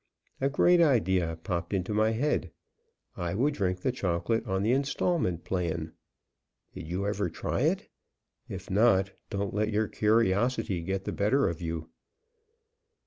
[0.41, 2.49] A great idea popped into my head.
[3.15, 5.93] I would drink chocolate on the instalment plan.
[6.73, 7.87] Did you ever try it?
[8.49, 11.89] If not, don't let your curiosity get the better of you.